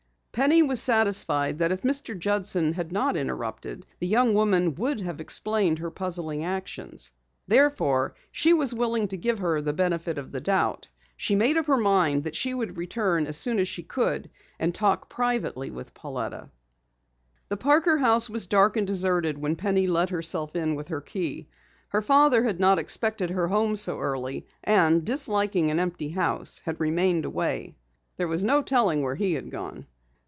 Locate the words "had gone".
29.33-29.87